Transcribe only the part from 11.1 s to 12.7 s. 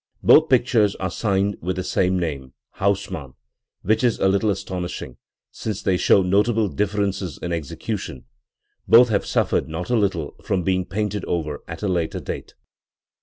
over at a later date*.